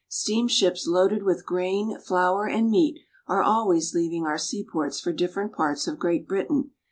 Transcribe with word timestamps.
Steamships 0.09 0.87
loaded 0.87 1.21
with 1.21 1.45
grain, 1.45 1.99
flour, 1.99 2.47
and 2.47 2.71
meat 2.71 3.01
are 3.27 3.43
always 3.43 3.93
leaving 3.93 4.25
our 4.25 4.35
seaports 4.39 4.99
for 4.99 5.13
different 5.13 5.53
parts 5.53 5.85
of 5.87 5.99
Great 5.99 6.27
Britain. 6.27 6.71